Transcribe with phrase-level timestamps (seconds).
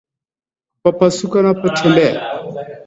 [0.81, 2.21] Kupepesuka anapotembea